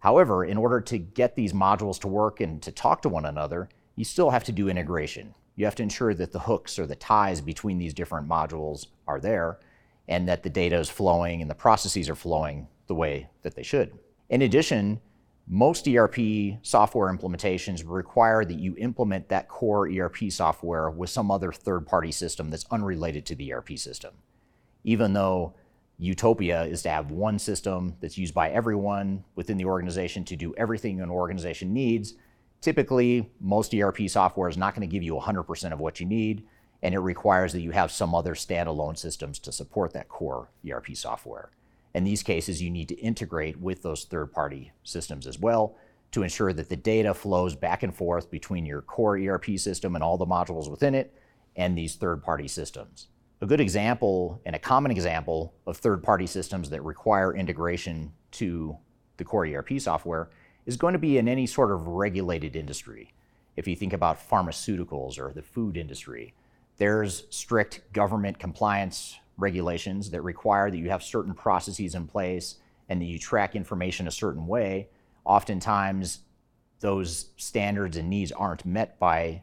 However, 0.00 0.44
in 0.44 0.56
order 0.56 0.80
to 0.80 0.98
get 0.98 1.34
these 1.34 1.52
modules 1.52 1.98
to 2.00 2.08
work 2.08 2.40
and 2.40 2.62
to 2.62 2.70
talk 2.70 3.02
to 3.02 3.08
one 3.08 3.24
another, 3.24 3.68
you 3.96 4.04
still 4.04 4.30
have 4.30 4.44
to 4.44 4.52
do 4.52 4.68
integration. 4.68 5.34
You 5.56 5.64
have 5.64 5.74
to 5.76 5.82
ensure 5.82 6.14
that 6.14 6.30
the 6.30 6.38
hooks 6.38 6.78
or 6.78 6.86
the 6.86 6.94
ties 6.94 7.40
between 7.40 7.78
these 7.78 7.94
different 7.94 8.28
modules 8.28 8.86
are 9.08 9.18
there 9.18 9.58
and 10.06 10.28
that 10.28 10.44
the 10.44 10.50
data 10.50 10.76
is 10.76 10.88
flowing 10.88 11.42
and 11.42 11.50
the 11.50 11.54
processes 11.54 12.08
are 12.08 12.14
flowing 12.14 12.68
the 12.86 12.94
way 12.94 13.28
that 13.42 13.56
they 13.56 13.64
should. 13.64 13.98
In 14.30 14.42
addition, 14.42 15.00
most 15.50 15.88
ERP 15.88 16.58
software 16.62 17.12
implementations 17.12 17.82
require 17.86 18.44
that 18.44 18.58
you 18.58 18.74
implement 18.76 19.28
that 19.28 19.48
core 19.48 19.88
ERP 19.88 20.30
software 20.30 20.90
with 20.90 21.08
some 21.10 21.30
other 21.30 21.52
third 21.52 21.86
party 21.86 22.12
system 22.12 22.50
that's 22.50 22.66
unrelated 22.70 23.24
to 23.26 23.34
the 23.34 23.52
ERP 23.52 23.78
system 23.78 24.12
even 24.84 25.12
though 25.12 25.54
utopia 25.98 26.64
is 26.64 26.82
to 26.82 26.88
have 26.88 27.10
one 27.10 27.38
system 27.38 27.96
that's 28.00 28.16
used 28.16 28.34
by 28.34 28.50
everyone 28.50 29.24
within 29.34 29.56
the 29.56 29.64
organization 29.64 30.24
to 30.24 30.36
do 30.36 30.54
everything 30.56 31.00
an 31.00 31.10
organization 31.10 31.72
needs, 31.72 32.14
typically 32.60 33.30
most 33.40 33.74
ERP 33.74 34.08
software 34.08 34.48
is 34.48 34.56
not 34.56 34.74
going 34.74 34.88
to 34.88 34.92
give 34.92 35.02
you 35.02 35.14
100% 35.14 35.72
of 35.72 35.80
what 35.80 35.98
you 36.00 36.06
need, 36.06 36.44
and 36.82 36.94
it 36.94 37.00
requires 37.00 37.52
that 37.52 37.60
you 37.60 37.72
have 37.72 37.90
some 37.90 38.14
other 38.14 38.34
standalone 38.34 38.96
systems 38.96 39.38
to 39.40 39.52
support 39.52 39.92
that 39.92 40.08
core 40.08 40.50
ERP 40.68 40.94
software. 40.94 41.50
In 41.94 42.04
these 42.04 42.22
cases, 42.22 42.62
you 42.62 42.70
need 42.70 42.88
to 42.88 42.98
integrate 42.98 43.58
with 43.58 43.82
those 43.82 44.04
third 44.04 44.32
party 44.32 44.72
systems 44.84 45.26
as 45.26 45.38
well 45.38 45.76
to 46.12 46.22
ensure 46.22 46.52
that 46.52 46.68
the 46.68 46.76
data 46.76 47.12
flows 47.12 47.54
back 47.54 47.82
and 47.82 47.94
forth 47.94 48.30
between 48.30 48.64
your 48.64 48.82
core 48.82 49.18
ERP 49.18 49.58
system 49.58 49.94
and 49.94 50.02
all 50.02 50.16
the 50.16 50.26
modules 50.26 50.70
within 50.70 50.94
it 50.94 51.14
and 51.56 51.76
these 51.76 51.96
third 51.96 52.22
party 52.22 52.48
systems. 52.48 53.08
A 53.40 53.46
good 53.46 53.60
example 53.60 54.40
and 54.44 54.56
a 54.56 54.58
common 54.58 54.90
example 54.90 55.54
of 55.66 55.76
third 55.76 56.02
party 56.02 56.26
systems 56.26 56.70
that 56.70 56.82
require 56.82 57.34
integration 57.34 58.12
to 58.32 58.76
the 59.16 59.24
core 59.24 59.46
ERP 59.46 59.78
software 59.78 60.30
is 60.66 60.76
going 60.76 60.92
to 60.92 60.98
be 60.98 61.18
in 61.18 61.28
any 61.28 61.46
sort 61.46 61.70
of 61.70 61.86
regulated 61.86 62.56
industry. 62.56 63.12
If 63.56 63.66
you 63.66 63.76
think 63.76 63.92
about 63.92 64.18
pharmaceuticals 64.28 65.18
or 65.18 65.32
the 65.32 65.42
food 65.42 65.76
industry, 65.76 66.34
there's 66.78 67.26
strict 67.30 67.92
government 67.92 68.38
compliance 68.38 69.18
regulations 69.38 70.10
that 70.10 70.22
require 70.22 70.70
that 70.70 70.76
you 70.76 70.90
have 70.90 71.02
certain 71.02 71.34
processes 71.34 71.94
in 71.94 72.06
place 72.06 72.56
and 72.88 73.00
that 73.00 73.06
you 73.06 73.18
track 73.18 73.56
information 73.56 74.06
a 74.06 74.10
certain 74.10 74.46
way. 74.46 74.88
Oftentimes, 75.24 76.20
those 76.80 77.30
standards 77.36 77.96
and 77.96 78.10
needs 78.10 78.32
aren't 78.32 78.66
met 78.66 78.98
by 78.98 79.42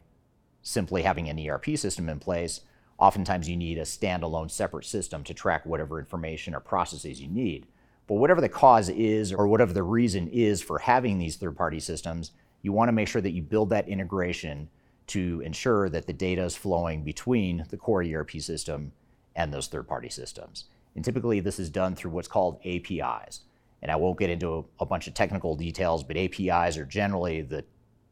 simply 0.62 1.02
having 1.02 1.28
an 1.28 1.38
ERP 1.38 1.76
system 1.76 2.08
in 2.08 2.18
place 2.18 2.60
Oftentimes, 2.98 3.48
you 3.48 3.56
need 3.56 3.78
a 3.78 3.82
standalone 3.82 4.50
separate 4.50 4.86
system 4.86 5.22
to 5.24 5.34
track 5.34 5.66
whatever 5.66 5.98
information 5.98 6.54
or 6.54 6.60
processes 6.60 7.20
you 7.20 7.28
need. 7.28 7.66
But 8.06 8.14
whatever 8.14 8.40
the 8.40 8.48
cause 8.48 8.88
is, 8.88 9.32
or 9.32 9.48
whatever 9.48 9.72
the 9.72 9.82
reason 9.82 10.28
is 10.28 10.62
for 10.62 10.78
having 10.78 11.18
these 11.18 11.36
third 11.36 11.56
party 11.56 11.80
systems, 11.80 12.32
you 12.62 12.72
want 12.72 12.88
to 12.88 12.92
make 12.92 13.08
sure 13.08 13.20
that 13.20 13.32
you 13.32 13.42
build 13.42 13.70
that 13.70 13.88
integration 13.88 14.68
to 15.08 15.42
ensure 15.44 15.88
that 15.88 16.06
the 16.06 16.12
data 16.12 16.42
is 16.42 16.56
flowing 16.56 17.04
between 17.04 17.66
the 17.68 17.76
core 17.76 18.02
ERP 18.02 18.32
system 18.40 18.92
and 19.36 19.52
those 19.52 19.68
third 19.68 19.86
party 19.86 20.08
systems. 20.08 20.64
And 20.96 21.04
typically, 21.04 21.40
this 21.40 21.60
is 21.60 21.70
done 21.70 21.94
through 21.94 22.10
what's 22.10 22.26
called 22.26 22.58
APIs. 22.64 23.42
And 23.82 23.92
I 23.92 23.96
won't 23.96 24.18
get 24.18 24.30
into 24.30 24.54
a, 24.80 24.82
a 24.82 24.86
bunch 24.86 25.06
of 25.06 25.14
technical 25.14 25.54
details, 25.54 26.02
but 26.02 26.16
APIs 26.16 26.76
are 26.76 26.86
generally 26.86 27.42
the 27.42 27.64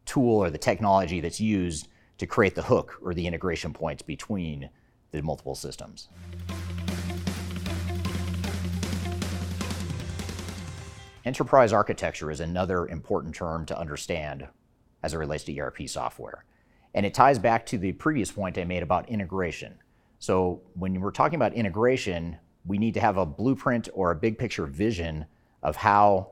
tool 0.04 0.36
or 0.36 0.50
the 0.50 0.58
technology 0.58 1.20
that's 1.20 1.40
used 1.40 1.88
to 2.18 2.26
create 2.26 2.54
the 2.54 2.62
hook 2.62 2.98
or 3.02 3.14
the 3.14 3.26
integration 3.26 3.72
points 3.72 4.02
between 4.02 4.68
the 5.10 5.22
multiple 5.22 5.54
systems. 5.54 6.08
Enterprise 11.24 11.72
architecture 11.72 12.30
is 12.30 12.40
another 12.40 12.86
important 12.86 13.34
term 13.34 13.64
to 13.64 13.78
understand 13.78 14.46
as 15.02 15.14
it 15.14 15.18
relates 15.18 15.44
to 15.44 15.58
ERP 15.58 15.88
software. 15.88 16.44
And 16.92 17.06
it 17.06 17.14
ties 17.14 17.38
back 17.38 17.64
to 17.66 17.78
the 17.78 17.92
previous 17.92 18.30
point 18.30 18.58
I 18.58 18.64
made 18.64 18.82
about 18.82 19.08
integration. 19.08 19.78
So 20.24 20.62
when 20.72 20.98
we're 21.02 21.10
talking 21.10 21.36
about 21.36 21.52
integration, 21.52 22.38
we 22.64 22.78
need 22.78 22.94
to 22.94 23.00
have 23.00 23.18
a 23.18 23.26
blueprint 23.26 23.90
or 23.92 24.10
a 24.10 24.16
big 24.16 24.38
picture 24.38 24.64
vision 24.64 25.26
of 25.62 25.76
how 25.76 26.30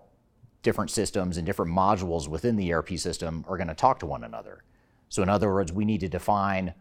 different 0.62 0.90
systems 0.90 1.36
and 1.36 1.44
different 1.44 1.70
modules 1.70 2.26
within 2.26 2.56
the 2.56 2.72
ERP 2.72 2.96
system 2.96 3.44
are 3.46 3.58
going 3.58 3.68
to 3.68 3.74
talk 3.74 3.98
to 3.98 4.06
one 4.06 4.24
another. 4.24 4.64
So 5.10 5.22
in 5.22 5.28
other 5.28 5.52
words, 5.52 5.74
we 5.74 5.84
need 5.84 6.00
to 6.00 6.08
define 6.08 6.72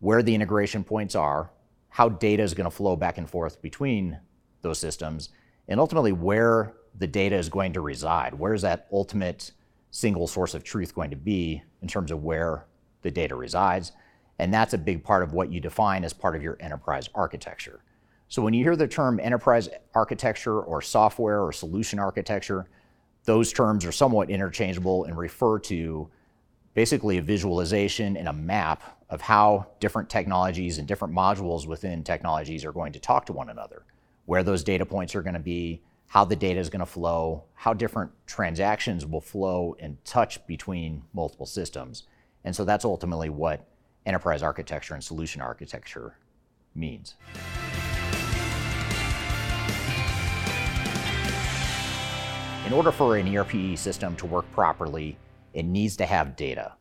where 0.00 0.22
the 0.22 0.34
integration 0.34 0.84
points 0.84 1.14
are, 1.14 1.50
how 1.88 2.10
data 2.10 2.42
is 2.42 2.52
going 2.52 2.68
to 2.68 2.76
flow 2.76 2.96
back 2.96 3.16
and 3.16 3.30
forth 3.30 3.62
between 3.62 4.18
those 4.60 4.78
systems, 4.78 5.30
and 5.68 5.80
ultimately 5.80 6.12
where 6.12 6.74
the 6.98 7.06
data 7.06 7.36
is 7.36 7.48
going 7.48 7.72
to 7.72 7.80
reside. 7.80 8.34
Where 8.34 8.52
is 8.52 8.60
that 8.60 8.88
ultimate 8.92 9.52
single 9.90 10.26
source 10.26 10.52
of 10.52 10.64
truth 10.64 10.94
going 10.94 11.12
to 11.12 11.16
be 11.16 11.62
in 11.80 11.88
terms 11.88 12.10
of 12.10 12.22
where 12.22 12.66
the 13.00 13.10
data 13.10 13.36
resides? 13.36 13.92
And 14.38 14.54
that's 14.54 14.74
a 14.74 14.78
big 14.78 15.02
part 15.02 15.22
of 15.22 15.32
what 15.32 15.50
you 15.50 15.60
define 15.60 16.04
as 16.04 16.12
part 16.12 16.36
of 16.36 16.42
your 16.42 16.56
enterprise 16.60 17.08
architecture. 17.14 17.80
So 18.28 18.42
when 18.42 18.54
you 18.54 18.62
hear 18.62 18.76
the 18.76 18.86
term 18.86 19.18
enterprise 19.20 19.68
architecture 19.94 20.60
or 20.60 20.82
software 20.82 21.42
or 21.42 21.52
solution 21.52 21.98
architecture, 21.98 22.68
those 23.24 23.52
terms 23.52 23.84
are 23.84 23.92
somewhat 23.92 24.30
interchangeable 24.30 25.04
and 25.04 25.16
refer 25.16 25.58
to 25.60 26.08
basically 26.74 27.18
a 27.18 27.22
visualization 27.22 28.16
and 28.16 28.28
a 28.28 28.32
map 28.32 28.98
of 29.10 29.20
how 29.20 29.66
different 29.80 30.08
technologies 30.08 30.78
and 30.78 30.86
different 30.86 31.14
modules 31.14 31.66
within 31.66 32.04
technologies 32.04 32.64
are 32.64 32.72
going 32.72 32.92
to 32.92 33.00
talk 33.00 33.26
to 33.26 33.32
one 33.32 33.50
another, 33.50 33.84
where 34.26 34.42
those 34.42 34.62
data 34.62 34.86
points 34.86 35.14
are 35.14 35.22
going 35.22 35.34
to 35.34 35.40
be, 35.40 35.82
how 36.06 36.24
the 36.24 36.36
data 36.36 36.60
is 36.60 36.70
going 36.70 36.80
to 36.80 36.86
flow, 36.86 37.42
how 37.54 37.72
different 37.72 38.10
transactions 38.26 39.04
will 39.04 39.20
flow 39.20 39.74
and 39.80 40.02
touch 40.04 40.46
between 40.46 41.02
multiple 41.12 41.46
systems. 41.46 42.04
And 42.44 42.54
so 42.54 42.64
that's 42.64 42.84
ultimately 42.84 43.30
what 43.30 43.66
enterprise 44.08 44.42
architecture 44.42 44.94
and 44.94 45.04
solution 45.04 45.42
architecture 45.42 46.16
means. 46.74 47.14
In 52.66 52.72
order 52.72 52.90
for 52.90 53.16
an 53.16 53.36
ERP 53.36 53.78
system 53.78 54.16
to 54.16 54.26
work 54.26 54.50
properly, 54.52 55.18
it 55.52 55.64
needs 55.64 55.96
to 55.98 56.06
have 56.06 56.36
data. 56.36 56.74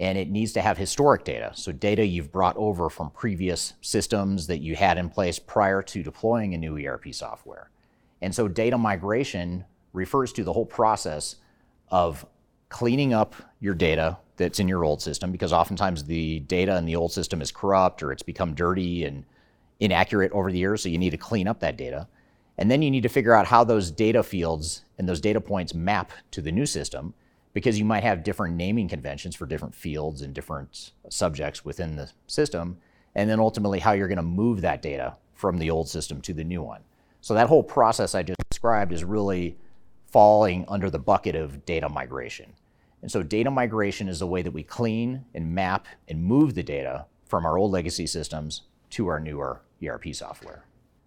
And 0.00 0.18
it 0.18 0.28
needs 0.28 0.52
to 0.54 0.60
have 0.60 0.76
historic 0.76 1.24
data. 1.24 1.52
So, 1.54 1.70
data 1.70 2.04
you've 2.04 2.32
brought 2.32 2.56
over 2.56 2.90
from 2.90 3.10
previous 3.10 3.74
systems 3.80 4.48
that 4.48 4.58
you 4.58 4.74
had 4.74 4.98
in 4.98 5.08
place 5.08 5.38
prior 5.38 5.82
to 5.82 6.02
deploying 6.02 6.52
a 6.52 6.58
new 6.58 6.76
ERP 6.76 7.14
software. 7.14 7.70
And 8.20 8.34
so, 8.34 8.48
data 8.48 8.76
migration 8.76 9.64
refers 9.92 10.32
to 10.32 10.42
the 10.42 10.52
whole 10.52 10.66
process 10.66 11.36
of 11.90 12.26
cleaning 12.68 13.12
up 13.12 13.36
your 13.60 13.74
data 13.74 14.18
that's 14.36 14.60
in 14.60 14.68
your 14.68 14.84
old 14.84 15.00
system, 15.00 15.32
because 15.32 15.52
oftentimes 15.52 16.04
the 16.04 16.40
data 16.40 16.76
in 16.76 16.84
the 16.84 16.96
old 16.96 17.12
system 17.12 17.40
is 17.40 17.52
corrupt 17.52 18.02
or 18.02 18.12
it's 18.12 18.22
become 18.22 18.54
dirty 18.54 19.04
and 19.04 19.24
inaccurate 19.80 20.32
over 20.32 20.50
the 20.50 20.58
years. 20.58 20.82
So, 20.82 20.88
you 20.88 20.98
need 20.98 21.10
to 21.10 21.16
clean 21.16 21.48
up 21.48 21.60
that 21.60 21.76
data. 21.76 22.08
And 22.56 22.70
then 22.70 22.82
you 22.82 22.90
need 22.90 23.02
to 23.02 23.08
figure 23.08 23.34
out 23.34 23.46
how 23.46 23.64
those 23.64 23.90
data 23.90 24.22
fields 24.22 24.84
and 24.98 25.08
those 25.08 25.20
data 25.20 25.40
points 25.40 25.74
map 25.74 26.12
to 26.30 26.40
the 26.40 26.52
new 26.52 26.66
system 26.66 27.14
because 27.52 27.78
you 27.78 27.84
might 27.84 28.02
have 28.02 28.24
different 28.24 28.56
naming 28.56 28.88
conventions 28.88 29.34
for 29.34 29.46
different 29.46 29.74
fields 29.74 30.22
and 30.22 30.34
different 30.34 30.92
subjects 31.08 31.64
within 31.64 31.96
the 31.96 32.10
system, 32.26 32.76
and 33.14 33.30
then 33.30 33.38
ultimately 33.40 33.78
how 33.78 33.92
you're 33.92 34.08
going 34.08 34.16
to 34.16 34.22
move 34.22 34.60
that 34.60 34.82
data 34.82 35.16
from 35.34 35.58
the 35.58 35.70
old 35.70 35.88
system 35.88 36.20
to 36.20 36.34
the 36.34 36.44
new 36.44 36.62
one. 36.62 36.82
So 37.20 37.32
that 37.34 37.48
whole 37.48 37.62
process 37.62 38.14
I 38.14 38.22
just 38.22 38.40
described 38.50 38.92
is 38.92 39.04
really 39.04 39.56
falling 40.10 40.64
under 40.68 40.90
the 40.90 40.98
bucket 40.98 41.34
of 41.36 41.64
data 41.64 41.88
migration. 41.88 42.52
And 43.04 43.12
so 43.12 43.22
data 43.22 43.50
migration 43.50 44.08
is 44.08 44.20
the 44.20 44.26
way 44.26 44.40
that 44.40 44.54
we 44.54 44.62
clean 44.62 45.26
and 45.34 45.54
map 45.54 45.88
and 46.08 46.24
move 46.24 46.54
the 46.54 46.62
data 46.62 47.04
from 47.26 47.44
our 47.44 47.58
old 47.58 47.70
legacy 47.70 48.06
systems 48.06 48.62
to 48.92 49.08
our 49.08 49.20
newer 49.20 49.60
ERP 49.86 50.14
software. 50.14 50.64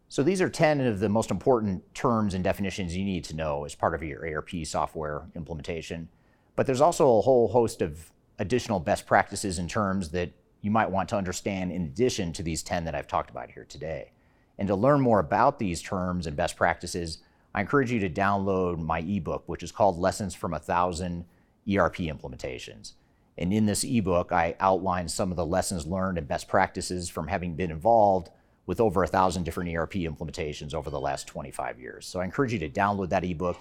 So 0.08 0.22
these 0.22 0.40
are 0.40 0.48
10 0.48 0.82
of 0.82 1.00
the 1.00 1.10
most 1.10 1.32
important 1.32 1.96
terms 1.96 2.36
and 2.36 2.44
definitions 2.44 2.96
you 2.96 3.04
need 3.04 3.24
to 3.24 3.36
know 3.36 3.66
as 3.66 3.74
part 3.74 3.96
of 3.96 4.04
your 4.04 4.24
ERP 4.24 4.64
software 4.64 5.24
implementation. 5.36 6.08
But 6.56 6.68
there's 6.68 6.82
also 6.82 7.18
a 7.18 7.22
whole 7.22 7.48
host 7.48 7.82
of 7.82 8.12
additional 8.38 8.80
best 8.80 9.08
practices 9.08 9.58
and 9.58 9.68
terms 9.68 10.10
that 10.10 10.30
you 10.62 10.70
might 10.70 10.92
want 10.92 11.10
to 11.10 11.16
understand 11.16 11.72
in 11.72 11.82
addition 11.86 12.32
to 12.34 12.44
these 12.44 12.62
10 12.62 12.86
that 12.86 12.94
I've 12.94 13.08
talked 13.08 13.32
about 13.32 13.50
here 13.50 13.66
today. 13.68 14.12
And 14.60 14.68
to 14.68 14.76
learn 14.76 15.02
more 15.02 15.18
about 15.18 15.58
these 15.58 15.82
terms 15.82 16.28
and 16.28 16.38
best 16.38 16.58
practices, 16.58 17.24
I 17.56 17.62
encourage 17.62 17.92
you 17.92 18.00
to 18.02 18.10
download 18.10 18.78
my 18.78 19.00
ebook, 19.00 19.46
which 19.48 19.64
is 19.64 19.72
called 19.72 19.98
Lessons 19.98 20.36
from 20.36 20.54
a 20.54 20.60
Thousand 20.60 21.26
ERP 21.70 21.98
Implementations. 21.98 22.94
And 23.38 23.54
in 23.54 23.66
this 23.66 23.84
ebook, 23.84 24.32
I 24.32 24.56
outline 24.60 25.08
some 25.08 25.32
of 25.32 25.38
the 25.38 25.46
lessons 25.46 25.86
learned 25.86 26.18
and 26.18 26.28
best 26.28 26.48
practices 26.48 27.10
from 27.10 27.28
having 27.28 27.56
been 27.56 27.72
involved 27.72 28.30
with 28.66 28.80
over 28.80 29.04
a 29.04 29.08
thousand 29.08 29.44
different 29.44 29.74
ERP 29.74 29.94
implementations 29.94 30.74
over 30.74 30.90
the 30.90 31.00
last 31.00 31.28
25 31.28 31.80
years. 31.80 32.06
So 32.06 32.20
I 32.20 32.26
encourage 32.26 32.52
you 32.52 32.60
to 32.60 32.70
download 32.70 33.10
that 33.10 33.24
ebook 33.24 33.58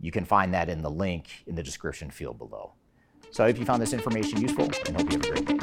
you 0.00 0.10
can 0.10 0.24
find 0.24 0.52
that 0.54 0.68
in 0.68 0.82
the 0.82 0.90
link 0.90 1.44
in 1.46 1.54
the 1.54 1.62
description 1.62 2.10
field 2.10 2.36
below. 2.38 2.72
So 3.30 3.44
I 3.44 3.46
hope 3.48 3.58
you 3.58 3.64
found 3.64 3.80
this 3.80 3.94
information 3.94 4.40
useful 4.40 4.68
and 4.86 4.96
hope 4.96 5.08
you 5.10 5.18
have 5.18 5.24
a 5.24 5.30
great 5.30 5.46
day. 5.46 5.54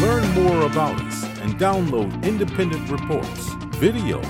Learn 0.00 0.26
more 0.34 0.62
about 0.66 1.00
us 1.00 1.24
and 1.40 1.58
download 1.58 2.22
independent 2.24 2.90
reports, 2.90 3.48
videos, 3.76 4.24